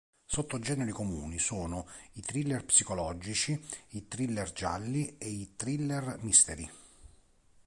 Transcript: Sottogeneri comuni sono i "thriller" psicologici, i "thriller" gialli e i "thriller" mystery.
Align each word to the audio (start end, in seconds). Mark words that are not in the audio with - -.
Sottogeneri 0.25 0.89
comuni 0.89 1.37
sono 1.37 1.85
i 2.13 2.21
"thriller" 2.21 2.65
psicologici, 2.65 3.63
i 3.89 4.07
"thriller" 4.07 4.51
gialli 4.51 5.15
e 5.19 5.29
i 5.29 5.53
"thriller" 5.55 6.17
mystery. 6.21 6.67